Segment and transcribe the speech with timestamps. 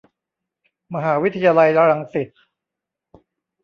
[0.93, 2.29] มหาวิทยาลัยรังสิต